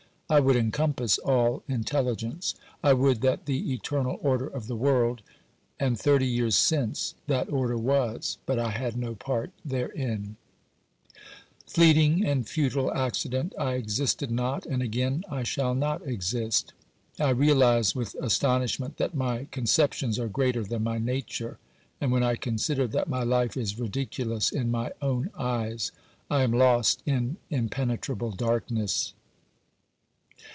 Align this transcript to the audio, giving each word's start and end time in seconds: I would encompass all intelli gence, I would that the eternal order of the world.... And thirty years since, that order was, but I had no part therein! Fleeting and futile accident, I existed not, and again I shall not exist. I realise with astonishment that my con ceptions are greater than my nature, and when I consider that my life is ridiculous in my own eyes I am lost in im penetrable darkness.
I 0.33 0.39
would 0.39 0.55
encompass 0.55 1.17
all 1.17 1.61
intelli 1.69 2.15
gence, 2.15 2.53
I 2.81 2.93
would 2.93 3.19
that 3.19 3.47
the 3.47 3.73
eternal 3.73 4.17
order 4.23 4.47
of 4.47 4.67
the 4.67 4.77
world.... 4.77 5.23
And 5.77 5.99
thirty 5.99 6.25
years 6.25 6.55
since, 6.55 7.15
that 7.27 7.51
order 7.51 7.77
was, 7.77 8.37
but 8.45 8.57
I 8.57 8.69
had 8.69 8.95
no 8.95 9.13
part 9.13 9.51
therein! 9.65 10.37
Fleeting 11.67 12.23
and 12.25 12.47
futile 12.47 12.93
accident, 12.93 13.53
I 13.59 13.73
existed 13.73 14.31
not, 14.31 14.65
and 14.65 14.81
again 14.81 15.25
I 15.29 15.43
shall 15.43 15.75
not 15.75 16.07
exist. 16.07 16.71
I 17.19 17.31
realise 17.31 17.93
with 17.93 18.15
astonishment 18.15 18.95
that 18.99 19.13
my 19.13 19.49
con 19.51 19.65
ceptions 19.65 20.17
are 20.17 20.29
greater 20.29 20.63
than 20.63 20.81
my 20.85 20.97
nature, 20.97 21.57
and 21.99 22.09
when 22.09 22.23
I 22.23 22.37
consider 22.37 22.87
that 22.87 23.09
my 23.09 23.23
life 23.23 23.57
is 23.57 23.77
ridiculous 23.79 24.49
in 24.49 24.71
my 24.71 24.93
own 25.01 25.29
eyes 25.37 25.91
I 26.29 26.43
am 26.43 26.53
lost 26.53 27.03
in 27.05 27.35
im 27.49 27.67
penetrable 27.67 28.31
darkness. 28.31 29.13